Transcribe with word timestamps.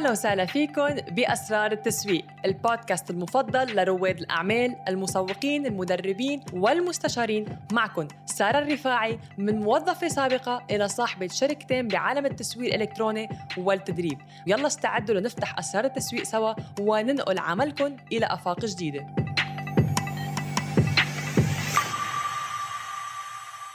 أهلا 0.00 0.10
وسهلا 0.10 0.46
فيكم 0.46 0.88
بأسرار 0.94 1.72
التسويق 1.72 2.24
البودكاست 2.44 3.10
المفضل 3.10 3.76
لرواد 3.76 4.18
الأعمال 4.18 4.76
المسوقين 4.88 5.66
المدربين 5.66 6.40
والمستشارين. 6.52 7.46
معكم 7.72 8.08
سارة 8.26 8.58
الرفاعي 8.58 9.18
من 9.38 9.60
موظفة 9.60 10.08
سابقة 10.08 10.66
إلى 10.70 10.88
صاحبة 10.88 11.28
شركتين 11.28 11.88
بعالم 11.88 12.26
التسويق 12.26 12.74
الإلكتروني 12.74 13.28
والتدريب. 13.56 14.18
يلا 14.46 14.66
استعدوا 14.66 15.20
لنفتح 15.20 15.58
أسرار 15.58 15.84
التسويق 15.84 16.22
سوا 16.22 16.54
وننقل 16.80 17.38
عملكم 17.38 17.96
إلى 18.12 18.26
آفاق 18.26 18.64
جديدة. 18.64 19.06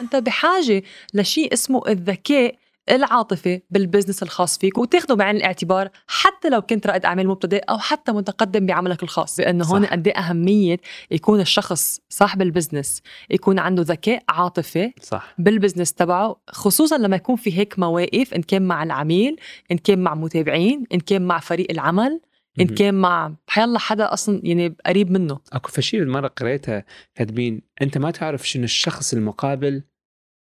أنت 0.02 0.16
بحاجة 0.16 0.84
لشيء 1.14 1.54
اسمه 1.54 1.82
الذكاء 1.88 2.56
العاطفة 2.90 3.62
بال 3.70 3.81
business 3.81 4.24
الخاص 4.24 4.58
فيك 4.58 4.78
وتاخده 4.78 5.16
بعين 5.16 5.36
الاعتبار 5.36 5.90
حتى 6.08 6.50
لو 6.50 6.62
كنت 6.62 6.88
رائد 6.88 7.06
أعمال 7.06 7.28
مبتدئ 7.28 7.64
أو 7.70 7.78
حتى 7.78 8.12
متقدم 8.12 8.66
بعملك 8.66 9.04
الخاص. 9.04 9.40
لأنه 9.40 9.66
هون 9.66 9.86
قد 9.86 10.08
إيه 10.08 10.16
أهمية 10.18 10.78
يكون 11.12 11.40
الشخص 11.40 12.02
صاحب 12.10 12.42
ال 12.42 12.49
business 12.49 13.02
يكون 13.30 13.60
عنده 13.60 13.84
ذكاء 13.84 14.24
عاطفي 14.30 14.92
صح. 15.02 15.36
بال 15.38 15.49
business 15.49 15.94
تبعه 15.94 16.42
خصوصا 16.50 16.98
لما 16.98 17.16
يكون 17.16 17.36
في 17.36 17.58
هيك 17.58 17.80
مواقف 17.80 18.34
إن 18.34 18.42
كان 18.42 18.62
مع 18.62 18.84
العميل 18.84 19.40
إن 19.72 19.78
كان 19.78 20.00
مع 20.00 20.16
متابعين 20.16 20.84
إن 20.94 21.00
كان 21.00 21.22
مع 21.22 21.40
فريق 21.40 21.68
العمل 21.72 22.22
إن 22.60 22.68
كان 22.68 22.94
مع 22.94 23.34
حيالله 23.48 23.80
حدا 23.80 24.14
أصلا 24.14 24.42
يعني 24.44 24.76
قريب 24.86 25.12
منه. 25.12 25.40
أكو 25.54 25.72
فد 25.72 25.87
شي 25.87 26.10
مرة 26.10 26.28
قريتها 26.28 26.86
كاتبين 27.16 27.62
أنت 27.82 27.98
ما 27.98 28.12
تعرف 28.12 28.50
شنو 28.50 28.64
الشخص 28.64 29.14
المقابل 29.14 29.84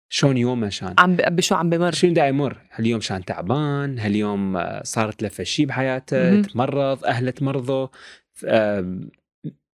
شلون 0.09 0.38
يومه 0.38 0.70
شان؟ 0.70 0.95
عم 0.98 1.16
بشو 1.16 1.55
عم 1.55 1.70
بمر؟ 1.70 1.91
شنو 1.91 2.14
دا 2.14 2.27
يمر؟ 2.27 2.58
هاليوم 2.72 3.02
شان 3.02 3.26
تعبان؟ 3.26 4.00
هاليوم 4.00 4.64
صارت 4.84 5.23
له 5.23 5.30
فد 5.30 5.44
شي 5.44 5.66
بحياته. 5.66 6.41
تمرض؟ 6.41 7.05
أهله 7.05 7.31
تمرضوا؟ 7.31 7.88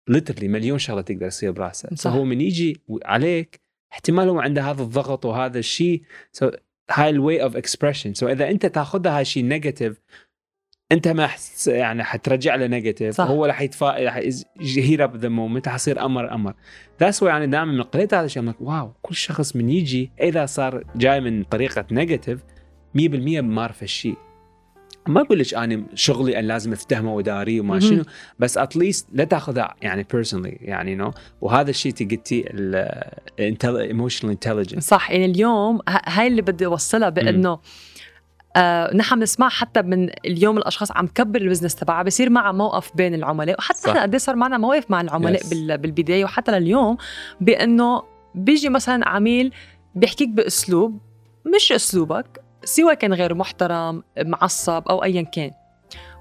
literally 0.10 0.48
مليون 0.48 0.80
شغلة 0.80 1.02
تقدر 1.02 1.30
تصير 1.30 1.52
براسه. 1.52 1.90
صح. 1.96 2.12
فهو 2.12 2.24
من 2.24 2.42
يجي 2.42 2.82
عليك 3.06 3.62
احتمال 3.92 4.30
هو 4.30 4.40
عنده 4.40 4.62
هذا 4.62 4.82
الضغط 4.82 5.26
وهذا 5.26 5.60
الشيء 5.60 6.02
so 6.38 6.46
هاي 6.92 7.10
ال 7.10 7.44
way 7.44 7.51
of 7.51 7.56
expression 7.56 8.14
so 8.14 8.28
إذا 8.28 8.50
أنت 8.50 8.66
تأخذها 8.66 9.16
هاي 9.16 9.22
الشيء 9.22 9.44
negative 9.44 10.02
انت 10.92 11.08
ما 11.08 11.28
حس 11.28 11.68
يعني 11.68 12.04
حترجع 12.04 12.56
له 12.56 12.68
negative 12.68 13.16
صح. 13.16 13.28
هو 13.28 13.46
راح 13.46 13.62
يتفا 13.62 13.86
راح 13.86 14.22
heat 14.62 15.04
up 15.04 15.16
the 15.16 15.30
moment 15.30 15.70
حيصير 15.70 16.06
أمر 16.06 16.34
أمر. 16.34 16.54
That's 17.00 17.24
why 17.24 17.32
يعني 17.32 17.48
دائما 17.48 17.72
من 17.72 17.82
قريت 17.82 18.14
هذا 18.14 18.26
الشيء 18.26 18.54
wow 18.60 18.92
كل 19.02 19.16
شخص 19.16 19.56
من 19.56 19.70
يجي 19.70 20.12
إذا 20.22 20.46
صار 20.46 20.84
جاي 20.96 21.22
من 21.22 21.44
طريقة 21.44 21.86
negative 21.92 22.40
100% 22.40 23.00
بمعرف 23.00 23.84
الشيء. 23.84 24.16
ما 25.08 25.22
أقول 25.22 25.40
لك 25.40 25.54
أنا 25.54 25.84
شغلي 25.94 26.40
ان 26.40 26.46
لازم 26.46 26.74
أفتهمه 26.74 27.14
وأداريه 27.14 27.62
وما. 27.62 27.80
شنو 27.80 28.04
بس 28.40 28.58
at 28.58 28.72
least 28.72 29.08
لا 29.14 29.24
تاخذها 29.24 29.76
يعني 29.82 30.06
personally 30.12 30.58
يعني 30.62 30.96
no 30.96 31.12
وهذا 31.42 31.70
الشيء 31.70 31.94
قلتي 32.12 32.46
ال 33.40 33.49
emotional 33.49 34.32
intelligence 34.32 34.88
صح 34.88 35.12
يعني 35.12 35.26
اليوم 35.26 35.80
هاي 35.88 36.28
اللي 36.28 36.42
بدي 36.42 36.66
أوصلها 36.66 37.10
بأنه 37.10 37.60
آه 38.58 38.94
نحن 38.96 39.20
بنسمع 39.20 39.50
حتى 39.50 39.82
من 39.82 40.10
اليوم 40.26 40.58
الأشخاص 40.58 40.92
عم 40.92 41.08
تكبر 41.08 41.42
ال 41.42 41.46
business 41.46 41.76
تبعها 41.76 42.04
بصير 42.04 42.30
معها 42.30 42.52
موقف 42.52 42.92
بين 42.96 43.14
العملاء 43.14 43.56
وحتى. 43.60 43.90
نحن 43.90 44.00
قد 44.00 44.12
إيه 44.14 44.18
صار 44.20 44.36
معنا 44.36 44.58
مواقف 44.58 44.92
مع 44.92 45.02
العملاء 45.02 45.42
Yes. 45.44 45.50
بال- 45.50 45.78
بالبداية 45.78 46.24
وحتى 46.26 46.52
لليوم 46.60 46.98
بأنه 47.42 48.04
بيجي 48.36 48.70
مثلا 48.70 49.10
عميل 49.10 49.54
بيحكيك 49.96 50.30
بأسلوب 50.30 51.00
مش 51.56 51.72
أسلوبك 51.72 52.42
سواء 52.64 52.94
كان 52.94 53.14
غير 53.14 53.34
محترم 53.34 54.04
معصب 54.26 54.84
أو 54.90 55.04
ايا 55.04 55.22
كان 55.22 55.52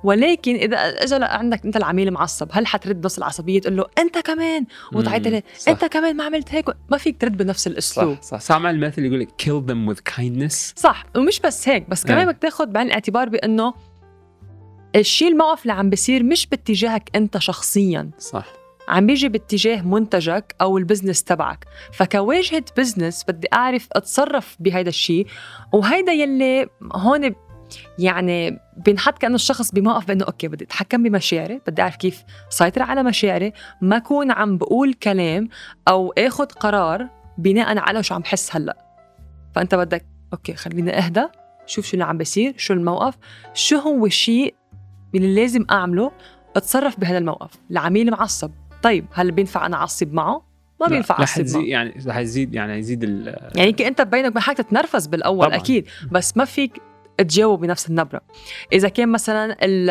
ولكن 0.06 0.54
إذا 0.54 0.76
اجى 0.76 1.14
عندك 1.20 1.64
أنت 1.64 1.76
العميل 1.76 2.10
معصب 2.10 2.48
هل 2.52 2.66
حترد 2.66 3.04
نفس 3.04 3.18
العصبية؟ 3.18 3.60
تقول 3.60 3.76
له 3.76 3.84
أنت 3.98 4.18
كمان! 4.18 4.66
وتعيط 4.92 5.28
له 5.28 5.42
صح. 5.58 5.68
أنت 5.68 5.84
كمان 5.84 6.16
ما 6.16 6.24
عملت 6.24 6.54
هيك 6.54 6.64
ما 6.90 6.98
فيك 6.98 7.20
ترد 7.20 7.36
بنفس 7.36 7.66
الأسلوب. 7.66 8.14
صح. 8.14 8.22
صح 8.22 8.40
سامع 8.40 8.70
المثل 8.70 9.04
يقول 9.04 9.20
لك 9.20 9.28
kill 9.42 9.70
them 9.70 9.94
with 9.94 10.14
kindness. 10.14 10.54
صح 10.76 11.04
ومش 11.16 11.40
بس 11.40 11.68
هيك 11.68 11.90
بس 11.90 12.04
كمان 12.04 12.18
إيه. 12.18 12.26
بدك 12.26 12.38
تاخذ 12.42 12.66
بعين 12.66 12.86
الاعتبار 12.86 13.28
بأنه 13.28 13.74
الشيء 14.96 15.28
الموقف 15.28 15.62
اللي 15.62 15.72
عم 15.72 15.90
بيصير 15.90 16.22
مش 16.22 16.46
باتجاهك 16.46 17.10
أنت 17.14 17.38
شخصيا. 17.38 18.10
صح. 18.18 18.46
عم 18.88 19.06
بيجي 19.06 19.28
باتجاه 19.28 19.82
منتجك 19.82 20.54
أو 20.60 20.78
ال 20.78 20.83
business 20.83 21.24
تبعك. 21.24 21.64
فكواجهة 21.92 22.64
business 22.76 23.24
بدي 23.28 23.48
أعرف 23.52 23.88
أتصرف 23.92 24.56
بهيدا 24.60 24.88
الشيء 24.88 25.26
وهيدا 25.72 26.12
يلي 26.12 26.66
هون 26.92 27.34
يعني 27.98 28.60
بينحط 28.76 29.18
كأنه 29.18 29.34
الشخص 29.34 29.70
بموقف 29.72 30.06
بأنه 30.06 30.24
okay 30.24 30.48
بدي 30.48 30.64
أتحكم 30.64 31.02
بمشاعري 31.02 31.60
بدي 31.66 31.82
أعرف 31.82 31.96
كيف 31.96 32.24
سيطر 32.50 32.82
على 32.82 33.02
مشاعري 33.02 33.52
ما 33.80 33.96
اكون 33.96 34.30
عم 34.30 34.58
بقول 34.58 34.94
كلام 34.94 35.48
أو 35.88 36.12
اخذ 36.18 36.44
قرار 36.46 37.08
بناء 37.38 37.78
على 37.78 38.02
شو 38.02 38.14
عم 38.14 38.20
بحس 38.20 38.56
هلأ. 38.56 38.76
فأنت 39.54 39.74
بدك 39.74 40.06
okay 40.32 40.54
خليني 40.54 40.98
أهدى 40.98 41.24
شوف 41.66 41.86
شو 41.86 41.92
اللي 41.94 42.04
عم 42.04 42.18
بيصير 42.18 42.54
شو 42.56 42.72
الموقف 42.74 43.14
شو 43.54 43.76
هو 43.76 44.06
الشيء 44.06 44.54
اللي 45.14 45.34
لازم 45.34 45.66
أعمله 45.70 46.12
أتصرف 46.56 47.00
بهذا 47.00 47.18
الموقف. 47.18 47.50
العميل 47.70 48.10
معصب. 48.10 48.50
طيب 48.82 49.06
هل 49.12 49.30
بينفع 49.30 49.66
أنا 49.66 49.76
أعصب 49.76 50.12
معه؟ 50.12 50.42
ما 50.80 50.86
بينفع 50.86 51.14
رح 51.14 51.20
أعصب 51.20 51.42
تزيد 51.42 51.56
معه. 51.62 51.68
يعني 51.68 51.94
رح 52.06 52.16
يزيد 52.16 52.54
يعني 52.54 52.78
يزيد 52.78 53.04
ال- 53.04 53.50
يعني 53.54 53.68
يمكن 53.68 53.84
أنت 53.84 54.00
بينك 54.00 54.30
وبين 54.30 54.42
حالك 54.42 54.58
تتنرفز 54.58 55.06
بالأول 55.06 55.46
طبعاً. 55.46 55.56
أكيد. 55.56 55.86
بس 56.12 56.36
ما 56.36 56.44
فيك 56.44 56.80
تجاوب 57.18 57.60
بنفس 57.60 57.88
النبرة. 57.90 58.20
إذا 58.72 58.88
كان 58.88 59.08
مثلا 59.08 59.56
ال- 59.62 59.90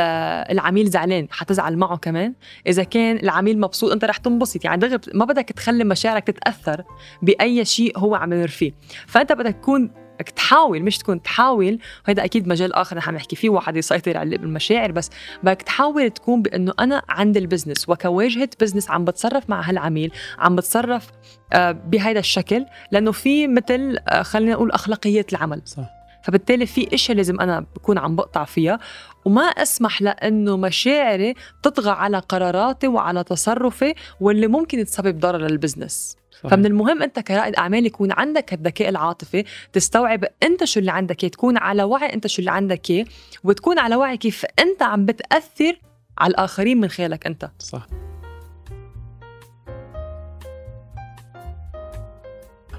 العميل 0.51 0.89
زعلان 0.89 1.27
حتزعل 1.31 1.77
معه 1.77 1.97
كمان. 1.97 2.33
إذا 2.67 2.83
كان 2.83 3.17
العميل 3.17 3.59
مبسوط 3.59 3.91
أنت 3.91 4.05
رح 4.05 4.17
تنبسط. 4.17 4.65
يعني 4.65 4.81
دغري 4.81 4.99
ما 5.13 5.25
بدك 5.25 5.43
تخلي 5.49 5.83
مشاعرك 5.83 6.23
تتأثر 6.27 6.83
بأي 7.21 7.65
شيء 7.65 7.99
هو 7.99 8.15
عم 8.15 8.33
يمر 8.33 8.47
فيه. 8.47 8.71
فأنت 9.07 9.31
بدك 9.31 9.55
تكون 9.55 9.91
بدك 10.15 10.29
تحاول 10.29 10.83
مش 10.83 10.97
تكون 10.97 11.21
تحاول. 11.21 11.79
وهذا 12.07 12.25
أكيد 12.25 12.47
مجال 12.47 12.73
آخر 12.73 12.97
نحن 12.97 13.13
نحكي 13.13 13.35
فيه 13.35 13.49
واحد 13.49 13.77
يسيطر 13.77 14.17
على 14.17 14.35
المشاعر. 14.35 14.91
بس 14.91 15.09
بدك 15.43 15.61
تحاول 15.61 16.09
تكون 16.09 16.41
بأنه 16.41 16.73
أنا 16.79 17.01
عند 17.09 17.37
ال 17.37 17.43
business 17.43 17.89
وكواجهة 17.89 18.49
business 18.61 18.89
عم 18.91 19.05
بتصرف 19.05 19.49
مع 19.49 19.61
هالعميل 19.61 20.11
عم 20.39 20.55
بتصرف 20.55 21.07
آه، 21.53 21.71
بهذا 21.71 22.19
الشكل. 22.19 22.65
لأنه 22.91 23.11
في 23.11 23.47
مثل 23.47 23.97
آه، 24.07 24.21
خلينا 24.21 24.51
نقول 24.51 24.71
أخلاقيات 24.71 25.33
العمل. 25.33 25.61
صح. 25.65 25.94
فبالتالي 26.25 26.65
في 26.65 26.93
اشياء 26.93 27.17
لازم 27.17 27.41
أنا 27.41 27.65
بكون 27.75 27.97
عم 27.97 28.15
بقطع 28.15 28.43
فيها 28.43 28.79
وما 29.25 29.41
أسمح 29.41 30.01
لأنه 30.01 30.57
مشاعري 30.57 31.33
تطغى 31.63 31.91
على 31.91 32.19
قراراتي 32.19 32.87
وعلى 32.87 33.23
تصرفي 33.23 33.93
واللي 34.21 34.47
ممكن 34.47 34.85
تسبب 34.85 35.19
ضرر 35.19 35.37
لل 35.37 35.53
business 35.53 36.17
صح. 36.43 36.49
فمن 36.49 36.65
المهم 36.65 37.03
أنت 37.03 37.19
كرائد 37.19 37.55
أعمال 37.55 37.85
يكون 37.85 38.11
عندك 38.11 38.53
الذكاء 38.53 38.89
العاطفي 38.89 39.43
تستوعب 39.73 40.25
أنت 40.43 40.63
شو 40.63 40.79
اللي 40.79 40.91
عندك 40.91 41.23
اياه 41.23 41.31
تكون 41.31 41.57
على 41.57 41.83
وعي 41.83 42.13
أنت 42.13 42.27
شو 42.27 42.39
اللي 42.39 42.51
عندك 42.51 42.89
إياه 42.89 43.05
وتكون 43.43 43.79
على 43.79 43.95
وعي 43.95 44.17
كيف 44.17 44.45
أنت 44.59 44.81
عم 44.81 45.05
بتأثر 45.05 45.79
على 46.17 46.31
الآخرين 46.31 46.81
من 46.81 46.87
خلالك 46.87 47.25
أنت. 47.25 47.49
صح. 47.59 47.87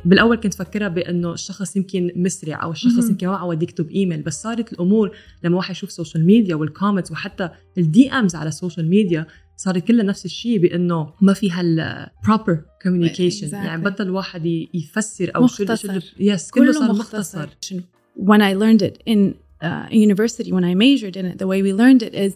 بالأول 0.07 0.37
كنت 0.37 0.55
فكرها 0.55 0.89
بأنه 0.89 1.33
الشخص 1.33 1.77
يمكن 1.77 2.11
مسرع 2.17 2.63
أو 2.63 2.71
الشخص. 2.71 3.09
يمكن 3.11 3.27
ما 3.29 3.37
عود 3.37 3.63
يكتب 3.63 3.91
إيميل 3.91 4.23
بس 4.23 4.43
صارت 4.43 4.73
الأمور 4.73 5.17
لما 5.45 5.57
واحد 5.57 5.71
يشوف 5.71 5.93
social 5.93 6.27
media 6.27 6.55
وال 6.55 6.66
comments 6.66 7.11
وحتى 7.13 7.49
ال 7.79 8.11
DMs 8.11 8.35
على 8.35 8.49
ال 8.49 8.54
social 8.54 8.89
media 8.89 9.27
صارت 9.57 9.85
كلها 9.87 10.05
نفس 10.05 10.25
الشيء 10.25 10.59
بأنه 10.59 11.13
ما 11.21 11.33
في 11.33 11.51
هال 11.51 12.07
proper 12.27 12.57
communication 12.87 13.45
Exactly. 13.51 13.55
يعني 13.55 13.83
بطل 13.85 14.11
واحد 14.11 14.47
ي- 14.47 14.69
يفسر 14.75 15.33
أو 15.37 15.47
شو 15.47 15.63
مختصر. 15.65 16.01
يس 16.21 16.51
كله 16.51 16.65
كله 16.65 16.73
صار 16.73 16.93
مختصر. 16.93 17.43
مختصر 17.43 17.81
When 18.19 18.41
I 18.41 18.53
learned 18.63 18.83
it 18.83 18.97
in 19.13 19.19
uh, 19.63 19.87
university, 20.07 20.51
when 20.57 20.65
I 20.65 20.75
majored 20.75 21.17
in 21.21 21.27
it, 21.31 21.37
the 21.43 21.47
way 21.53 21.59
we 21.67 21.73
learned 21.83 22.03
it 22.09 22.15
is 22.27 22.33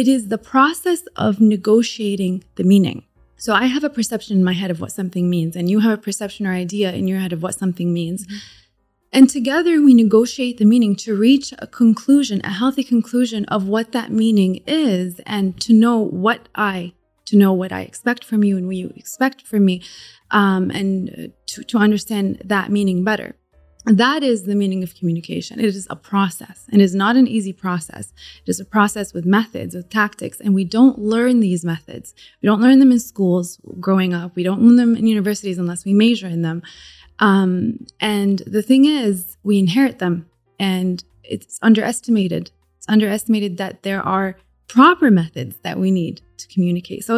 it 0.00 0.06
is 0.16 0.22
the 0.34 0.40
process 0.52 1.00
of 1.26 1.32
negotiating 1.54 2.34
the 2.58 2.64
meaning. 2.72 2.98
So 3.40 3.54
I 3.54 3.66
have 3.66 3.84
a 3.84 3.88
perception 3.88 4.36
in 4.36 4.44
my 4.44 4.52
head 4.52 4.70
of 4.70 4.82
what 4.82 4.92
something 4.92 5.30
means, 5.30 5.56
and 5.56 5.70
you 5.70 5.80
have 5.80 5.98
a 5.98 6.02
perception 6.02 6.46
or 6.46 6.52
idea 6.52 6.92
in 6.92 7.08
your 7.08 7.18
head 7.20 7.32
of 7.32 7.42
what 7.42 7.54
something 7.54 7.90
means. 7.90 8.26
And 9.14 9.30
together 9.30 9.80
we 9.80 9.94
negotiate 9.94 10.58
the 10.58 10.66
meaning 10.66 10.94
to 10.96 11.16
reach 11.16 11.54
a 11.58 11.66
conclusion, 11.66 12.42
a 12.44 12.50
healthy 12.50 12.84
conclusion 12.84 13.46
of 13.46 13.66
what 13.66 13.92
that 13.92 14.12
meaning 14.12 14.62
is, 14.66 15.22
and 15.24 15.58
to 15.62 15.72
know 15.72 15.96
what 15.96 16.50
I, 16.54 16.92
to 17.24 17.36
know 17.38 17.54
what 17.54 17.72
I 17.72 17.80
expect 17.80 18.24
from 18.24 18.44
you 18.44 18.58
and 18.58 18.66
what 18.66 18.76
you 18.76 18.92
expect 18.94 19.40
from 19.46 19.64
me, 19.64 19.82
um, 20.30 20.70
and 20.70 21.08
uh, 21.08 21.32
to, 21.46 21.64
to 21.64 21.78
understand 21.78 22.42
that 22.44 22.70
meaning 22.70 23.04
better. 23.04 23.36
That 23.86 24.22
is 24.22 24.44
the 24.44 24.54
meaning 24.54 24.82
of 24.82 24.94
communication. 24.94 25.58
It 25.58 25.64
is 25.64 25.86
a 25.88 25.96
process 25.96 26.66
and 26.70 26.82
is 26.82 26.94
not 26.94 27.16
an 27.16 27.26
easy 27.26 27.52
process. 27.52 28.12
It 28.44 28.50
is 28.50 28.60
a 28.60 28.64
process 28.64 29.14
with 29.14 29.24
methods, 29.24 29.74
with 29.74 29.88
tactics, 29.88 30.38
and 30.38 30.54
we 30.54 30.64
don't 30.64 30.98
learn 30.98 31.40
these 31.40 31.64
methods. 31.64 32.14
We 32.42 32.46
don't 32.46 32.60
learn 32.60 32.78
them 32.78 32.92
in 32.92 33.00
schools 33.00 33.58
growing 33.80 34.12
up. 34.12 34.36
We 34.36 34.42
don't 34.42 34.60
learn 34.60 34.76
them 34.76 34.96
in 34.96 35.06
universities 35.06 35.56
unless 35.58 35.84
we 35.86 35.94
major 35.94 36.26
in 36.26 36.42
them. 36.42 36.62
Um, 37.20 37.86
and 38.00 38.40
the 38.40 38.62
thing 38.62 38.84
is, 38.84 39.38
we 39.42 39.58
inherit 39.58 39.98
them 39.98 40.28
and 40.58 41.02
it's 41.24 41.58
underestimated 41.62 42.50
It's 42.76 42.88
underestimated 42.88 43.56
that 43.58 43.82
there 43.82 44.02
are 44.02 44.36
proper 44.74 45.10
methods 45.10 45.54
that 45.64 45.76
we 45.82 45.90
need 46.00 46.16
to 46.40 46.46
communicate. 46.54 47.00
So 47.08 47.14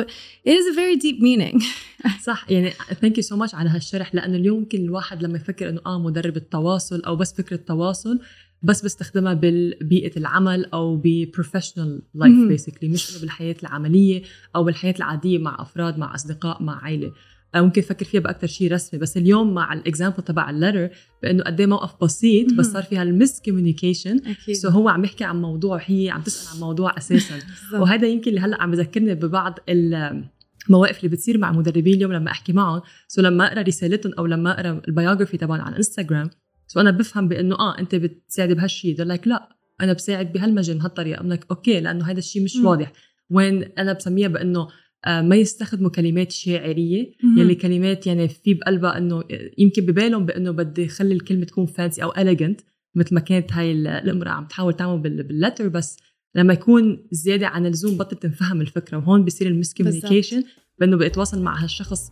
it 0.49 0.54
is 0.60 0.66
a 0.72 0.75
very 0.82 0.96
deep 0.96 1.19
meaning. 1.20 1.56
صح 2.26 2.50
يعني 2.50 2.70
thank 2.70 3.17
you 3.17 3.23
so 3.23 3.37
much 3.37 3.55
على 3.54 3.70
هالشرح 3.70 4.14
لأنه 4.14 4.37
اليوم 4.37 4.58
ممكن 4.58 4.84
الواحد 4.84 5.22
لما 5.22 5.37
يفكر 5.37 5.69
إنه 5.69 5.81
آه 5.87 5.99
مدرب 5.99 6.37
التواصل 6.37 7.02
أو 7.02 7.16
بس 7.16 7.32
فكرة 7.32 7.56
تواصل 7.56 8.20
بس 8.62 8.85
بستخدمها 8.85 9.35
ببيئه 9.35 10.17
العمل 10.17 10.64
أو 10.64 11.00
ب 11.05 11.12
professional 11.12 12.02
life. 12.14 12.49
basically 12.49 12.88
مش 12.91 13.19
بالحياة 13.20 13.56
العملية 13.62 14.23
أو 14.56 14.64
بالحياة 14.64 14.94
العادية 14.99 15.38
مع 15.38 15.56
أفراد 15.61 15.99
مع 15.99 16.14
أصدقاء 16.14 16.62
مع 16.62 16.85
عائله 16.85 17.12
ممكن 17.56 17.82
أفكر 17.82 18.05
فيها 18.05 18.20
باكثر 18.20 18.47
شيء 18.47 18.73
رسمي 18.73 19.00
بس 19.00 19.17
اليوم 19.17 19.55
مع 19.55 19.73
ال 19.73 19.79
example 19.79 20.23
تبع 20.23 20.50
ال 20.50 20.56
letter 20.56 20.88
بأنه 21.23 21.43
قد 21.44 21.61
إيه 21.61 21.67
موقف 21.67 22.05
بسيط 22.05 22.53
بس. 22.53 22.67
صار 22.67 22.82
فيها 22.82 23.03
ال 23.02 23.43
miscommunication 23.44 24.20
so 24.52 24.69
هو 24.69 24.88
عم 24.88 25.05
يحكي 25.05 25.25
عن 25.25 25.43
موضوع 25.43 25.75
وهي 25.75 26.11
عم 26.11 26.23
تسأل 26.23 26.55
عن 26.55 26.61
موضوع 26.61 26.97
أساسا. 26.99 27.35
وهذا 27.81 28.08
يمكن 28.08 28.31
اللي 28.31 28.41
هلأ 28.41 28.62
عم 28.62 28.70
بذكرني 28.70 29.15
ببعض 29.15 29.58
المواقف 29.69 30.99
اللي 30.99 31.08
بتصير 31.08 31.38
مع 31.38 31.53
مدربين 31.53 31.94
اليوم 31.94 32.12
لما 32.12 32.31
أحكي 32.31 32.53
معهم. 32.53 32.82
so 33.08 33.23
لما 33.23 33.47
أقرأ 33.47 33.62
رسالتهم 33.62 34.12
أو 34.19 34.26
لما 34.26 34.50
أقرأ 34.50 34.82
ال 34.88 34.93
biography 34.93 35.37
تبعهم 35.37 35.61
على 35.61 35.76
انستغرام 35.76 36.31
so 36.73 36.81
أنا 36.80 36.90
بفهم 36.90 37.28
بإنه 37.28 37.54
آه 37.54 37.78
أنت 37.78 37.94
بتساعد 37.94 38.52
بهالشيء 38.52 38.96
they're 38.96 39.08
like 39.19 39.26
لا 39.26 39.48
أنا 39.80 39.92
بساعد 39.92 40.32
بهالمجال 40.32 40.78
بهالطريقه 40.78 41.22
I'm 41.22 41.36
like 41.38 41.44
okay 41.50 41.81
لأنه 41.80 42.04
هذا 42.04 42.19
الشيء 42.19 42.44
مش 42.44 42.56
مم. 42.56 42.66
واضح. 42.66 42.92
وين 43.30 43.62
أنا 43.78 43.92
بسميها 43.92 44.28
بإنه 44.28 44.69
آه، 45.06 45.20
ما 45.22 45.36
يستخدموا 45.36 45.90
كلمات 45.90 46.32
شاعرية 46.32 47.12
مهم. 47.22 47.38
يلي 47.38 47.54
كلمات 47.54 48.06
يعني 48.06 48.28
في 48.28 48.54
بقلبها 48.54 48.98
إنه 48.98 49.24
يمكن 49.58 49.86
ببالهم 49.86 50.26
بإنه 50.26 50.50
بدي 50.50 50.88
خلي 50.88 51.14
الكلمة 51.14 51.44
تكون 51.44 51.66
fancy 51.67 52.02
أو 52.02 52.12
elegant 52.12 52.62
مثل 52.94 53.14
ما 53.14 53.20
كانت 53.20 53.52
هاي 53.52 53.72
ال- 53.72 53.86
الأمرأة 53.86 54.30
عم 54.30 54.46
تحاول 54.46 54.74
تعمل 54.74 54.98
بال- 54.98 55.22
بال 55.23 55.34
letter 55.34 55.69
بس 55.69 55.96
لما 56.34 56.52
يكون 56.52 57.06
زيادة 57.10 57.46
عن 57.48 57.66
اللزوم 57.66 57.98
بطل 57.98 58.16
تنفهم 58.16 58.60
الفكرة. 58.60 58.98
وهون 58.98 59.24
بصير 59.24 59.48
ال 59.49 59.75
miscommunication 59.75 60.44
بإنه 60.80 60.96
بيتواصل 60.96 61.42
مع 61.42 61.62
هالشخص 61.62 62.10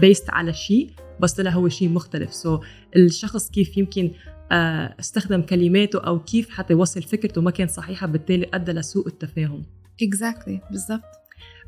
based 0.00 0.30
على 0.30 0.52
شيء. 0.52 0.90
بس 1.20 1.32
طلع 1.32 1.50
هو 1.50 1.68
شيء 1.68 1.88
مختلف. 1.88 2.34
so 2.34 2.58
so, 2.58 2.60
الشخص 2.96 3.50
كيف 3.50 3.76
يمكن 3.76 4.10
آه، 4.52 4.94
استخدم 5.00 5.42
كلماته 5.42 5.98
أو 5.98 6.18
كيف 6.18 6.50
حتى 6.50 6.72
يوصل 6.72 7.02
فكرته 7.02 7.40
ما 7.40 7.50
كان 7.50 7.68
صحيحة 7.68 8.06
بالتالي 8.06 8.46
أدى 8.54 8.72
لسوء 8.72 9.06
التفاهم. 9.06 9.62
Exactly 10.04 10.70
بالضبط. 10.70 11.02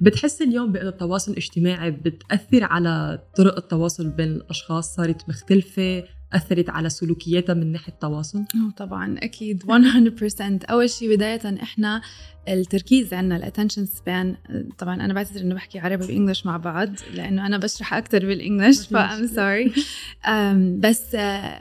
بتحس 0.00 0.42
اليوم 0.42 0.72
بأنه 0.72 0.88
التواصل 0.88 1.32
الاجتماعي 1.32 1.90
بتأثر 1.90 2.64
على 2.64 3.22
طرق 3.36 3.56
التواصل 3.56 4.08
بين 4.08 4.28
الأشخاص 4.28 4.94
صارت 4.94 5.28
مختلفة؟ 5.28 6.04
أثرت 6.32 6.70
على 6.70 6.88
سلوكياتها 6.90 7.54
من 7.54 7.72
ناحية 7.72 7.92
التواصل؟ 7.92 8.44
طبعا 8.76 9.18
أكيد 9.18 9.62
100% 9.62 10.70
أول 10.70 10.90
شيء 10.90 11.16
بداية 11.16 11.62
إحنا 11.62 12.00
التركيز 12.48 13.14
عندنا 13.14 13.36
ال 13.36 13.41
attention 13.41 13.86
span 13.86 14.36
طبعا 14.78 14.94
أنا 15.04 15.14
بعتذر 15.14 15.40
إنه 15.40 15.54
بحكي 15.54 15.78
عربي 15.78 16.04
و 16.04 16.10
English 16.10 16.46
مع 16.46 16.56
بعض 16.56 16.88
لأنه 17.14 17.46
أنا 17.46 17.58
بشرح 17.58 17.94
أكثر 17.94 18.26
بال 18.26 18.40
English 18.40 18.86
ف 18.86 18.92
ما 18.92 19.08
I'm 19.08 19.28
في 19.28 19.34
sorry. 19.34 19.76
um, 20.24 20.86
بس 20.88 21.02
uh, 21.12 21.16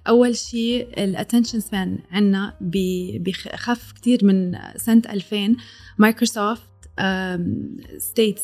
أول 0.08 0.36
شيء 0.36 1.04
ال 1.04 1.10
attention 1.10 1.60
span 1.60 2.00
عندنا 2.12 2.54
بخف 2.62 3.92
كثير 3.92 4.26
من 4.26 4.58
سنة 4.76 5.02
2000 5.10 5.56
مايكروسوفت 5.98 6.62
ستيتس 7.98 8.44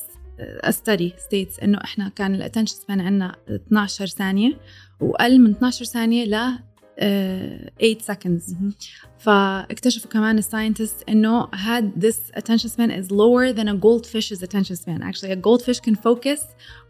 a 0.62 0.72
study 0.72 1.12
states 1.19 1.62
انه 1.62 1.78
احنا 1.84 2.08
كان 2.08 2.34
الاتنشن 2.34 2.76
سبان 2.76 3.00
عندنا 3.00 3.37
12 3.49 4.06
ثانيه 4.06 4.58
واقل 5.00 5.40
من 5.40 5.50
12 5.50 5.84
ثانيه 5.84 6.25
ل 6.25 6.58
uh, 7.00 7.02
8 7.81 8.02
seconds 8.02 8.55
فاكتشفوا 9.19 10.11
كمان 10.11 10.38
الساينتست 10.38 11.05
انه 11.08 11.46
had 11.46 11.84
this 12.00 12.40
attention 12.40 12.69
span 12.69 12.90
is 12.90 13.11
lower 13.11 13.52
than 13.52 13.69
a 13.69 13.75
goldfish's 13.75 14.43
attention 14.43 14.76
span. 14.76 15.02
Actually, 15.02 15.32
a 15.32 15.37
goldfish 15.37 15.81
can 15.81 15.94
focus 15.94 16.40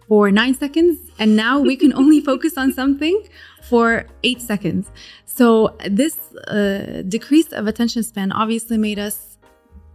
for 0.09 0.31
nine 0.43 0.55
seconds, 0.65 0.97
and 1.21 1.31
now 1.37 1.55
we 1.71 1.77
can 1.83 1.93
only 2.03 2.21
focus 2.31 2.53
on 2.63 2.69
something 2.81 3.17
for 3.71 3.87
eight 4.29 4.41
seconds. 4.53 4.85
So 5.39 5.47
this 6.01 6.17
uh, 6.57 7.03
decrease 7.17 7.51
of 7.59 7.65
attention 7.73 8.03
span 8.11 8.29
obviously 8.43 8.79
made 8.89 8.99
us 9.09 9.17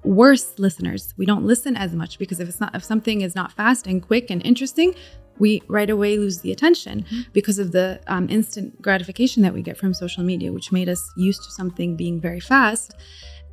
worse 0.02 0.58
listeners. 0.58 1.14
We 1.16 1.26
don't 1.26 1.44
listen 1.44 1.76
as 1.76 1.94
much 1.94 2.18
because 2.18 2.40
if 2.40 2.48
it's 2.48 2.60
not 2.60 2.74
if 2.74 2.84
something 2.84 3.20
is 3.20 3.34
not 3.34 3.52
fast 3.52 3.86
and 3.86 4.02
quick 4.02 4.30
and 4.30 4.44
interesting, 4.44 4.94
we 5.38 5.62
right 5.68 5.90
away 5.90 6.18
lose 6.18 6.40
the 6.40 6.52
attention 6.52 7.04
because 7.32 7.58
of 7.58 7.72
the 7.72 8.00
um, 8.06 8.28
instant 8.28 8.80
gratification 8.80 9.42
that 9.42 9.54
we 9.54 9.62
get 9.62 9.76
from 9.76 9.94
social 9.94 10.22
media, 10.22 10.52
which 10.52 10.70
made 10.70 10.88
us 10.88 11.02
used 11.16 11.42
to 11.44 11.50
something 11.50 11.96
being 11.96 12.20
very 12.20 12.40
fast. 12.40 12.94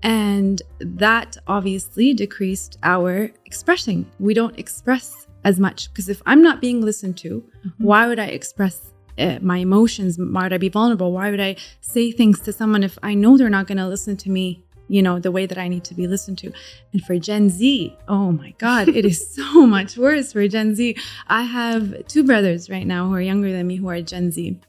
And 0.03 0.61
that 0.79 1.37
obviously 1.47 2.13
decreased 2.13 2.77
our 2.83 3.31
expressing. 3.45 4.05
We 4.19 4.33
don't 4.33 4.57
express 4.59 5.27
as 5.43 5.59
much 5.59 5.89
because 5.91 6.09
if 6.09 6.21
I'm 6.25 6.43
not 6.43 6.61
being 6.61 6.81
listened 6.81 7.17
to, 7.19 7.43
why 7.77 8.07
would 8.07 8.19
I 8.19 8.25
express 8.25 8.93
uh, 9.17 9.39
my 9.41 9.57
emotions? 9.57 10.17
Why 10.19 10.43
would 10.43 10.53
I 10.53 10.57
be 10.57 10.69
vulnerable? 10.69 11.11
Why 11.11 11.31
would 11.31 11.39
I 11.39 11.55
say 11.81 12.11
things 12.11 12.41
to 12.41 12.53
someone 12.53 12.83
if 12.83 12.99
I 13.01 13.15
know 13.15 13.37
they're 13.37 13.49
not 13.49 13.65
going 13.65 13.79
to 13.79 13.87
listen 13.87 14.17
to 14.17 14.29
me? 14.29 14.66
You 14.87 15.01
know, 15.01 15.19
the 15.19 15.31
way 15.31 15.45
that 15.45 15.57
I 15.57 15.67
need 15.67 15.83
to 15.85 15.93
be 15.93 16.07
listened 16.07 16.37
to. 16.39 16.51
And 16.93 17.03
for 17.03 17.17
Gen 17.19 17.49
Z, 17.49 17.95
oh 18.07 18.31
my 18.31 18.51
God, 18.57 18.87
it 18.87 19.05
is 19.05 19.19
so 19.35 19.67
much 19.67 19.97
worse 19.97 20.31
for 20.33 20.47
Gen 20.47 20.75
Z. 20.75 20.95
I 21.27 21.43
have 21.43 22.07
two 22.07 22.23
brothers 22.23 22.69
right 22.69 22.87
now 22.87 23.07
who 23.07 23.13
are 23.15 23.21
younger 23.21 23.51
than 23.51 23.67
me 23.67 23.75
who 23.75 23.89
are 23.89 24.01
Gen 24.01 24.31
Z. 24.31 24.59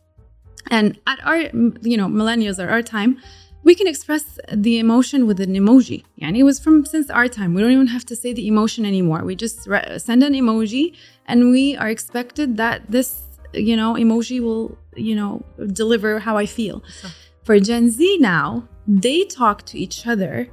And 0.70 0.99
at 1.06 1.25
our, 1.25 1.38
you 1.38 1.97
know, 1.97 2.06
millennials 2.06 2.62
are 2.62 2.69
our 2.69 2.82
time, 2.82 3.19
we 3.65 3.75
can 3.75 3.87
express 3.87 4.38
the 4.53 4.79
emotion 4.79 5.26
with 5.26 5.41
an 5.41 5.55
emoji. 5.55 6.05
And 6.21 6.37
it 6.37 6.43
was 6.43 6.59
from 6.59 6.85
since 6.85 7.11
our 7.11 7.29
time. 7.29 7.55
We 7.55 7.62
don't 7.62 7.73
even 7.73 7.88
have 7.88 8.05
to 8.06 8.17
say 8.17 8.32
the 8.32 8.47
emotion 8.47 8.85
anymore. 8.85 9.25
We 9.25 9.35
just 9.37 9.67
re- 9.67 9.99
send 9.99 10.23
an 10.23 10.35
emoji 10.35 10.94
and 11.26 11.50
we 11.50 11.76
are 11.76 11.88
expected 11.88 12.56
that 12.56 12.91
this, 12.91 13.23
you 13.53 13.76
know, 13.76 13.94
emoji 13.94 14.41
will, 14.41 14.79
you 14.94 15.14
know, 15.14 15.44
deliver 15.73 16.19
how 16.19 16.37
I 16.37 16.47
feel. 16.47 16.82
صح. 17.03 17.09
For 17.44 17.59
Gen 17.59 17.91
Z 17.91 18.19
now, 18.19 18.69
they 18.88 19.24
talk 19.25 19.63
to 19.68 19.77
each 19.80 20.06
other 20.07 20.48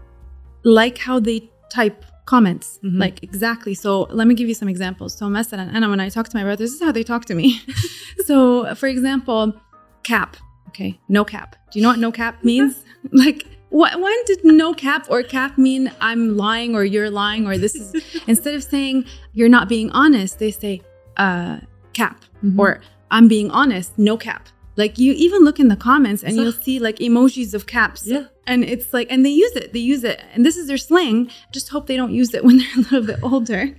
like 0.65 0.99
how 0.99 1.19
they 1.21 1.51
type 1.71 2.05
comments. 2.27 2.79
Mhm. 2.85 2.99
Like 3.01 3.23
exactly. 3.23 3.75
So 3.75 3.91
let 4.11 4.27
me 4.29 4.35
give 4.35 4.49
you 4.49 4.55
some 4.55 4.69
examples. 4.69 5.15
So 5.19 5.27
مثلا 5.29 5.77
أنا 5.77 5.89
when 5.91 6.01
I 6.01 6.09
talk 6.11 6.29
to 6.29 6.37
my 6.37 6.45
brothers, 6.45 6.71
this 6.71 6.75
is 6.81 6.83
how 6.83 6.93
they 6.93 7.03
talk 7.03 7.25
to 7.27 7.35
me. 7.35 7.61
so 8.27 8.75
for 8.75 8.87
example, 8.89 9.55
cap. 10.03 10.37
Okay, 10.69 11.01
no 11.09 11.25
cap. 11.25 11.57
Do 11.71 11.79
you 11.79 11.83
know 11.83 11.91
what 11.91 11.99
no 11.99 12.13
cap 12.13 12.45
means? 12.45 12.73
like 13.13 13.47
what 13.71 14.01
when 14.01 14.19
did 14.27 14.41
no 14.45 14.75
cap 14.75 15.07
or 15.09 15.23
cap 15.23 15.59
mean 15.59 15.91
I'm 16.01 16.37
lying 16.37 16.75
or 16.77 16.85
you're 16.85 17.11
lying 17.11 17.47
or 17.49 17.57
this 17.59 17.75
is 17.75 17.89
instead 18.27 18.55
of 18.55 18.63
saying 18.63 19.05
you're 19.33 19.49
not 19.59 19.69
being 19.69 19.91
honest, 19.91 20.39
they 20.39 20.51
say 20.53 20.75
uh 21.17 21.59
cap 21.93 22.17
Mhm. 22.45 22.59
or 22.59 22.81
I'm 23.11 23.27
being 23.29 23.51
honest, 23.51 23.99
no 23.99 24.17
cap. 24.17 24.43
Like 24.78 24.98
you 24.98 25.14
even 25.14 25.44
look 25.44 25.60
in 25.60 25.70
the 25.70 25.76
comments 25.76 26.24
and 26.24 26.36
you'll 26.36 26.52
see 26.52 26.80
like 26.80 26.98
emojis 26.98 27.54
of 27.54 27.66
caps. 27.66 28.06
Yeah. 28.06 28.26
And 28.46 28.64
it's 28.64 28.94
like, 28.94 29.08
and 29.10 29.26
they 29.26 29.30
use 29.30 29.56
it. 29.56 29.74
They 29.74 29.80
use 29.80 30.04
it, 30.04 30.22
and 30.34 30.46
this 30.46 30.56
is 30.56 30.68
their 30.68 30.78
slang. 30.78 31.32
Just 31.52 31.70
hope 31.70 31.88
they 31.88 31.96
don't 31.96 32.14
use 32.14 32.34
it 32.34 32.44
when 32.46 32.58
they're 32.58 32.76
a 32.76 32.82
little 32.82 33.04
bit 33.04 33.20
older. 33.24 33.76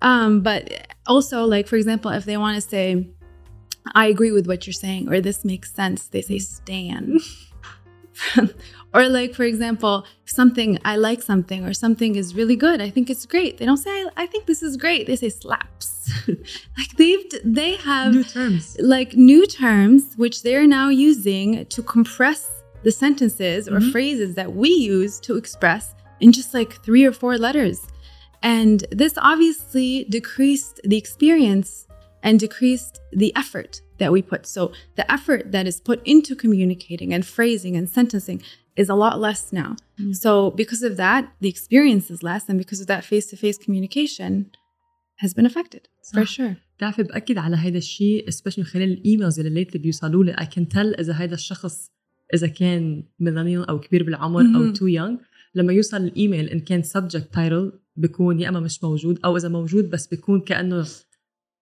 Um, 0.00 0.40
but 0.40 0.88
also, 1.06 1.44
like 1.44 1.68
for 1.68 1.76
example, 1.76 2.10
if 2.10 2.24
they 2.24 2.36
want 2.36 2.56
to 2.56 2.60
say, 2.60 3.08
"I 3.94 4.06
agree 4.06 4.32
with 4.32 4.46
what 4.46 4.66
you're 4.66 4.72
saying," 4.72 5.08
or 5.08 5.20
"This 5.20 5.44
makes 5.44 5.72
sense," 5.72 6.08
they 6.08 6.22
say 6.22 6.38
"stan." 6.38 7.20
or 8.94 9.08
like 9.08 9.34
for 9.34 9.44
example, 9.44 10.04
something 10.26 10.78
I 10.84 10.96
like 10.96 11.22
something 11.22 11.64
or 11.64 11.72
something 11.72 12.16
is 12.16 12.34
really 12.34 12.56
good, 12.56 12.80
I 12.80 12.90
think 12.90 13.08
it's 13.10 13.26
great. 13.26 13.58
They 13.58 13.66
don't 13.66 13.76
say 13.78 13.90
I, 13.90 14.08
I 14.16 14.26
think 14.26 14.46
this 14.46 14.62
is 14.62 14.76
great. 14.76 15.06
They 15.06 15.16
say 15.16 15.30
slaps. 15.30 15.88
like 16.78 16.92
they've 16.96 17.24
they 17.44 17.76
have 17.76 18.12
New 18.14 18.24
terms 18.24 18.76
like 18.80 19.14
new 19.14 19.46
terms 19.46 20.14
which 20.16 20.42
they're 20.42 20.66
now 20.66 20.88
using 20.88 21.64
to 21.66 21.82
compress 21.82 22.50
the 22.82 22.90
sentences 22.90 23.68
or 23.68 23.78
Mhm. 23.78 23.92
phrases 23.92 24.34
that 24.34 24.52
we 24.54 24.68
use 24.70 25.20
to 25.20 25.36
express 25.36 25.94
in 26.20 26.32
just 26.32 26.52
like 26.52 26.82
three 26.84 27.04
or 27.04 27.12
four 27.12 27.38
letters. 27.38 27.78
And 28.42 28.84
this 28.90 29.14
obviously 29.18 30.04
decreased 30.10 30.80
the 30.84 30.96
experience 30.96 31.86
and 32.24 32.40
decreased 32.40 33.00
the 33.12 33.34
effort 33.36 33.80
that 33.98 34.10
we 34.12 34.20
put. 34.22 34.46
So 34.46 34.72
the 34.96 35.10
effort 35.10 35.52
that 35.52 35.66
is 35.68 35.80
put 35.80 36.00
into 36.04 36.34
communicating 36.34 37.12
and 37.14 37.24
phrasing 37.24 37.76
and 37.76 37.88
sentencing 37.88 38.42
is 38.76 38.88
a 38.88 38.94
lot 38.94 39.16
less 39.26 39.52
now. 39.52 39.70
Mm. 40.00 40.14
So 40.24 40.50
because 40.50 40.82
of 40.82 40.96
that, 40.96 41.22
the 41.40 41.48
experience 41.54 42.06
is 42.14 42.22
less, 42.22 42.42
and 42.48 42.56
because 42.58 42.80
of 42.80 42.86
that 42.92 43.02
face-to-face 43.04 43.58
communication 43.64 44.32
has 45.22 45.34
been 45.34 45.46
affected 45.46 45.82
for 46.12 46.24
صح. 46.24 46.28
sure. 46.36 46.56
بتعرفي 46.78 47.02
بأكد 47.02 47.38
على 47.38 47.56
هذا 47.56 47.78
الشيء 47.78 48.30
especially 48.30 48.58
من 48.58 48.64
خلال 48.64 48.92
ال 48.92 48.99
emails 48.99 49.38
اللي 49.40 49.50
lately 49.50 49.78
بيوصلوا 49.82 50.24
لي 50.24 50.32
I 50.36 50.44
can 50.44 50.64
tell 50.74 50.98
إذا 51.00 51.12
هذا 51.12 51.34
الشخص 51.34 51.90
إذا 52.34 52.46
كان 52.46 53.02
millennial 53.22 53.68
أو 53.68 53.80
كبير 53.80 54.02
بالعمر 54.02 54.40
أو 54.40 54.44
مهم. 54.46 54.74
too 54.74 54.98
young 54.98 55.22
لما 55.54 55.72
يوصل 55.72 55.96
الايميل 55.96 56.48
إن 56.48 56.60
كان 56.60 56.82
subject 56.82 57.36
title 57.36 57.76
بيكون 57.96 58.40
يا 58.40 58.48
إما 58.48 58.60
مش 58.60 58.84
موجود 58.84 59.18
أو 59.24 59.36
إذا 59.36 59.48
موجود 59.48 59.90
بس 59.90 60.06
بيكون 60.06 60.40
كأنه 60.40 60.86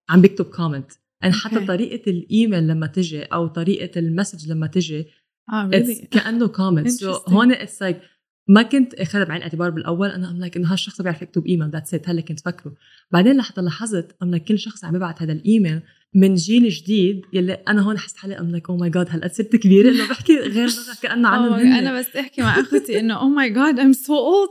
عم 0.08 0.20
بيكتب 0.20 0.44
comment 0.44 0.92
and 1.24 1.28
حتى 1.28 1.56
Okay. 1.60 1.66
طريقة 1.66 2.10
الايميل 2.10 2.66
لما 2.68 2.86
تجي 2.86 3.22
أو 3.22 3.46
طريقة 3.46 3.98
ال 3.98 4.04
message 4.05 4.48
لما 4.50 4.66
تجي 4.66 5.06
It's 5.50 6.06
كأنه 6.10 6.48
comment 6.48 6.88
so. 6.88 7.12
هون 7.12 7.52
it's 7.52 7.82
like 7.82 8.00
ما 8.48 8.62
كنت 8.62 8.94
اخذها 8.94 9.24
بعين 9.24 9.36
الاعتبار 9.38 9.70
بالأول. 9.70 10.08
أنا 10.08 10.30
I'm 10.30 10.36
like 10.36 10.56
إنه 10.56 10.72
هالشخص 10.72 11.02
بيعرف 11.02 11.22
يكتب 11.22 11.46
email 11.46 11.70
that's 11.70 11.94
it 11.94 12.08
هلأ 12.08 12.20
كنت 12.20 12.40
فكره. 12.40 12.74
بعدين 13.10 13.36
لحتى 13.36 13.60
لاحظت 13.60 14.16
I'm 14.22 14.30
like 14.30 14.44
كل 14.44 14.58
شخص 14.58 14.84
عم 14.84 14.96
يبعث 14.96 15.22
هذا 15.22 15.32
الايميل 15.32 15.80
من 16.14 16.34
جيل 16.34 16.68
جديد 16.68 17.22
يلي 17.32 17.52
أنا 17.52 17.82
هون 17.82 17.98
حسيت 17.98 18.16
حالي 18.16 18.38
I'm 18.40 18.50
like 18.50 18.70
oh 18.70 18.76
my 18.76 18.90
God 18.90 19.06
هالقد 19.10 19.32
صرت 19.32 19.56
كبيرة 19.56 19.90
إنه 19.90 20.08
بحكي 20.08 20.36
غير 20.38 20.66
لغة 20.76 20.96
كأنه 21.02 21.28
عنهم 21.28 21.58
Oh. 21.58 21.78
أنا 21.78 21.98
بس 21.98 22.16
أحكي 22.16 22.42
مع 22.42 22.60
أختي 22.60 23.00
إنه 23.00 23.14
oh 23.20 23.28
my 23.28 23.50
God 23.50 23.78
I'm 23.80 23.92
so 23.92 24.14
old 24.16 24.50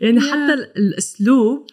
يعني 0.00 0.20
Yeah. 0.20 0.24
حتى 0.24 0.54
ال- 0.54 0.76
الأسلوب 0.78 1.66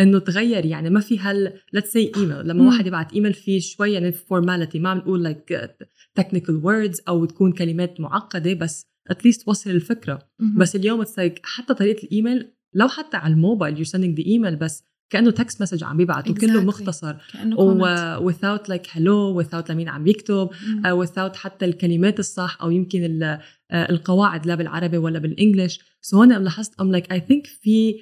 إنه 0.00 0.18
تغير. 0.18 0.66
يعني 0.66 0.90
ما 0.90 1.00
في 1.00 1.18
هال 1.18 1.52
let's 1.72 1.92
say 1.92 2.12
email 2.16 2.40
لما 2.48 2.62
مم. 2.62 2.66
واحد 2.66 2.86
يبعت 2.86 3.12
ايميل 3.12 3.32
في 3.34 3.60
شوي 3.60 3.92
يعني 3.92 4.12
formality 4.12 4.78
ما 4.78 4.88
عم 4.90 4.98
نقول 4.98 5.22
like 5.22 5.70
technical 6.14 6.56
words 6.56 7.00
أو 7.08 7.24
تكون 7.24 7.52
كلمات 7.52 8.00
معقدة 8.00 8.54
بس 8.54 8.82
at 9.10 9.21
least 9.21 9.48
وصل 9.48 9.70
الفكرة. 9.70 10.18
بس 10.56 10.76
اليوم 10.76 11.00
it's 11.00 11.18
like 11.18 11.40
حتى 11.44 11.74
طريقة 11.74 12.02
الإيميل 12.04 12.52
لو 12.74 12.88
حتى 12.88 13.16
على 13.16 13.34
الموبايل 13.34 13.78
you 13.78 13.84
sending 13.84 14.20
the 14.20 14.26
email 14.26 14.56
بس 14.56 14.84
كأنه 15.10 15.30
text 15.30 15.62
message 15.62 15.84
عم 15.84 15.96
بيبعت 15.96 16.30
وكله 16.30 16.60
Exactly. 16.60 16.64
مختصر. 16.64 17.14
كأنه 17.32 17.56
و 17.60 18.30
without 18.32 18.60
like 18.72 18.86
hello 18.90 19.42
without 19.44 19.70
لمين 19.70 19.88
عم 19.88 20.06
يكتب 20.06 20.48
مم. 20.66 20.82
uh, 20.82 21.06
without 21.06 21.36
حتى 21.36 21.64
الكلمات 21.64 22.18
الصح 22.18 22.58
أو 22.62 22.70
يمكن 22.70 23.04
ال- 23.04 23.38
uh, 23.40 23.90
القواعد 23.90 24.46
لا 24.46 24.54
بالعربي 24.54 24.98
ولا 24.98 25.18
بال 25.18 25.32
English 25.32 25.80
so 26.00 26.16
هون 26.16 26.32
لاحظت 26.32 26.80
I'm 26.80 26.92
like 26.92 27.12
I 27.12 27.20
think 27.20 27.46
في 27.46 27.94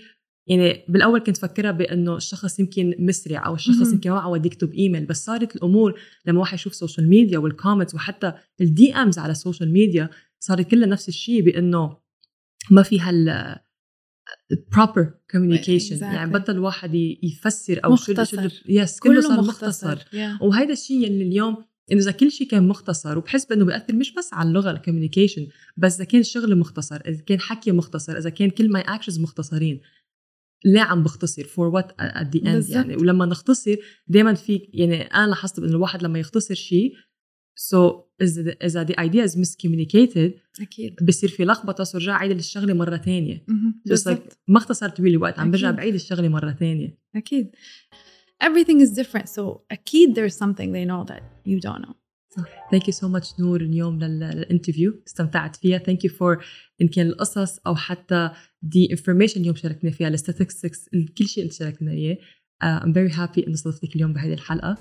يعني 0.48 0.84
بالأول 0.88 1.20
كنت 1.20 1.36
فكرها 1.36 1.70
بأنه 1.70 2.16
الشخص 2.16 2.60
يمكن 2.60 2.94
مسرع 2.98 3.46
أو 3.46 3.54
الشخص. 3.54 3.92
يمكن 3.92 4.10
ما 4.10 4.18
عود 4.20 4.46
يكتب 4.46 4.72
إيميل 4.72 5.04
بس 5.06 5.24
صارت 5.24 5.56
الأمور 5.56 6.00
لما 6.26 6.40
واحد 6.40 6.54
يشوف 6.54 6.74
social 6.74 7.08
media 7.08 7.38
وال 7.38 7.50
comments 7.50 7.94
وحتى 7.94 8.32
ال 8.60 8.94
DMs 8.94 9.18
على 9.18 9.32
ال 9.32 9.38
social 9.38 9.72
media 9.72 10.08
صارت 10.40 10.70
كلها 10.70 10.88
نفس 10.88 11.08
الشيء 11.08 11.42
بأنه 11.42 11.96
ما 12.70 12.82
في 12.82 13.00
هال 13.00 13.56
proper 14.74 15.04
communication 15.36 15.92
Exactly. 15.98 16.02
يعني 16.02 16.32
بطل 16.32 16.58
واحد 16.58 16.94
ي- 16.94 17.20
يفسر 17.22 17.80
أو 17.84 17.96
شو 17.96 18.12
مختصر. 18.12 18.62
yes 18.68 19.00
كله 19.00 19.12
كله 19.12 19.20
صار 19.28 19.38
مختصر 19.40 19.90
مختصر 19.92 20.08
Yeah. 20.10 20.42
وهذا 20.42 20.72
الشيء 20.72 20.96
يلي 21.06 21.22
اليوم 21.22 21.56
إنه 21.92 22.00
إذا 22.00 22.10
كل 22.10 22.30
شيء 22.30 22.48
كان 22.48 22.68
مختصر 22.68 23.18
وبحس 23.18 23.44
بأنه 23.46 23.64
بيأثر 23.64 23.94
مش 23.94 24.14
بس 24.14 24.34
على 24.34 24.48
اللغة 24.48 24.70
ال 24.70 24.76
communication 24.76 25.46
بس 25.76 25.96
إذا 25.96 26.04
كان 26.04 26.22
شغل 26.22 26.58
مختصر 26.58 26.96
إذا 27.06 27.22
كان 27.22 27.40
حكي 27.40 27.72
مختصر 27.72 28.18
إذا 28.18 28.30
كان 28.30 28.50
كل 28.50 28.70
my 28.72 28.82
actions 28.82 29.20
مختصرين 29.20 29.80
ليه 30.64 30.80
عم 30.80 31.02
بختصر 31.02 31.44
for 31.44 31.66
what 31.66 31.92
at 32.00 32.36
the 32.36 32.54
end. 32.54 32.68
يعني. 32.68 32.96
ولما 32.96 33.26
نختصر 33.26 33.76
دائما 34.08 34.34
في 34.34 34.68
يعني 34.72 35.02
أنا 35.02 35.26
لاحظت 35.26 35.58
إنه 35.58 35.68
الواحد 35.68 36.02
لما 36.02 36.18
يختصر 36.18 36.54
شيء 36.54 36.92
so 37.56 38.02
إذا 38.22 38.50
إذا 38.50 38.86
the 38.86 38.94
idea 38.94 39.30
is 39.30 39.34
miscommunicated 39.34 40.30
أكيد. 40.60 40.96
بصير 41.02 41.30
في 41.30 41.44
لخبطة 41.44 41.84
صار 41.84 42.02
رجع 42.02 42.16
عيد 42.16 42.38
الشغلة 42.38 42.74
مرة 42.74 42.96
ثانية. 42.96 43.44
بالضبط. 43.86 44.38
ما 44.48 44.58
اختصرت 44.58 45.00
لي 45.00 45.16
وقت 45.16 45.38
عم 45.38 45.50
برجع. 45.50 45.70
بعيد 45.70 45.94
الشغلة 45.94 46.28
مرة 46.28 46.52
ثانية. 46.52 46.98
أكيد. 47.16 47.50
Everything 48.44 48.80
is 48.86 48.90
different. 49.00 49.28
So 49.28 49.60
أكيد 49.70 50.14
there's 50.14 50.34
something 50.34 50.72
they 50.72 50.84
know 50.84 51.04
that 51.12 51.22
you 51.46 51.60
don't 51.60 51.82
know. 51.82 51.94
thank 52.70 52.88
you 52.88 52.92
so 52.94 53.08
much 53.08 53.40
نور 53.40 53.60
اليوم 53.60 53.98
لل- 53.98 54.20
لل 54.20 54.35
interview 54.35 55.02
استمتعت 55.06 55.56
فيها. 55.56 55.78
thank 55.78 56.04
you 56.04 56.10
for 56.10 56.44
إن 56.82 56.88
كان 56.88 57.06
القصص 57.06 57.58
أو 57.66 57.76
حتى 57.76 58.30
the 58.62 58.90
information 58.90 59.40
اليوم 59.40 59.56
شاركنا 59.56 59.90
فيها 59.90 60.08
ال 60.08 60.16
statistics 60.16 60.88
كل 61.18 61.26
شيء 61.28 61.44
أنت 61.44 61.52
شاركنا 61.52 61.92
إياه. 61.92 62.16
I'm 62.62 62.92
very 62.92 63.10
happy 63.10 63.46
إنه 63.46 63.54
استضفتك 63.54 63.96
اليوم 63.96 64.12
بهذه 64.12 64.32
الحلقة. 64.34 64.76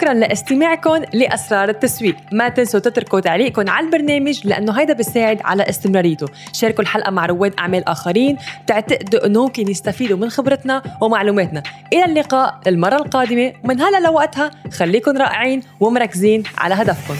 شكرا 0.00 0.14
لاستماعكم 0.14 1.02
لأسرار 1.12 1.68
التسويق. 1.68 2.16
ما 2.32 2.48
تنسوا 2.48 2.80
تتركوا 2.80 3.20
تعليقكم 3.20 3.70
على 3.70 3.86
البرنامج 3.86 4.46
لأنه 4.46 4.80
هيدا 4.80 4.92
بيساعد 4.92 5.40
على 5.44 5.62
استمراريته. 5.62 6.26
شاركوا 6.52 6.82
الحلقة 6.82 7.10
مع 7.10 7.26
رواد 7.26 7.54
أعمال 7.58 7.88
آخرين 7.88 8.38
بتعتقدوا 8.64 9.26
إنه 9.26 9.42
ممكن 9.42 9.68
يستفيدوا 9.68 10.18
من 10.18 10.30
خبرتنا 10.30 10.82
ومعلوماتنا. 11.00 11.62
إلى 11.92 12.04
اللقاء 12.04 12.60
المرة 12.66 12.96
القادمة. 12.96 13.52
ومن 13.64 13.80
هلا 13.80 14.00
لوقتها 14.00 14.50
خليكن 14.72 15.16
رائعين 15.16 15.62
ومركزين 15.80 16.42
على 16.58 16.74
هدفكم. 16.74 17.14